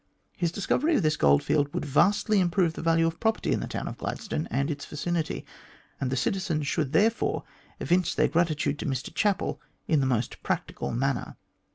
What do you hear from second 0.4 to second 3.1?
discovery of this goldfield would vastly improve the value